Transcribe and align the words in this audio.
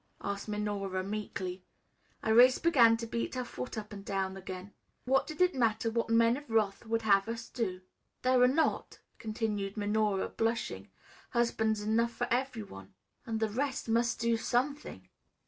asked 0.21 0.47
Minora 0.47 1.03
meekly. 1.03 1.63
Irais 2.23 2.57
began 2.57 2.97
to 2.97 3.05
beat 3.05 3.35
her 3.35 3.45
foot 3.45 3.77
up 3.77 3.93
and 3.93 4.03
down 4.03 4.35
again, 4.35 4.73
what 5.05 5.27
did 5.27 5.39
it 5.41 5.53
matter 5.53 5.91
what 5.91 6.09
Men 6.09 6.37
of 6.37 6.49
Wrath 6.49 6.87
would 6.87 7.03
have 7.03 7.29
us 7.29 7.47
do? 7.49 7.81
"There 8.23 8.41
are 8.41 8.47
not," 8.47 8.97
continued 9.19 9.77
Minora, 9.77 10.27
blushing, 10.29 10.89
"husbands 11.29 11.81
enough 11.83 12.13
for 12.13 12.25
every 12.31 12.63
one, 12.63 12.95
and 13.27 13.39
the 13.39 13.49
rest 13.49 13.87
must 13.87 14.19
do 14.19 14.37
something." 14.37 15.07